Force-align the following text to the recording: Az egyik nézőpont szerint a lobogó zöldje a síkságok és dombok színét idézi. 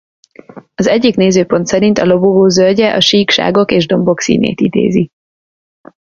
Az 0.75 0.87
egyik 0.87 1.15
nézőpont 1.15 1.65
szerint 1.67 1.97
a 1.97 2.05
lobogó 2.05 2.47
zöldje 2.47 2.93
a 2.95 2.99
síkságok 2.99 3.71
és 3.71 3.85
dombok 3.87 4.19
színét 4.19 4.59
idézi. 4.59 5.11